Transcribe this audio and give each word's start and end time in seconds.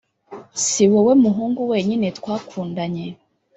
siwowe 0.63 1.13
muhungu 1.23 1.61
wenyine 1.71 2.07
twakundanye 2.17 3.05